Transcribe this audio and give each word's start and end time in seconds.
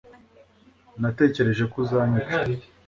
Natekereje 1.01 1.63
ko 1.71 1.75
uzanyica 1.83 2.35